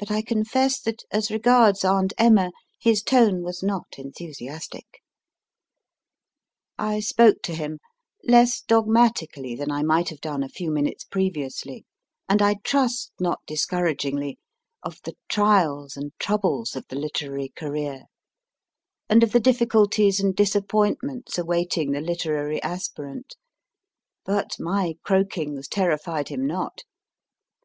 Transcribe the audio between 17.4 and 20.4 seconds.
career, and of the difficulties and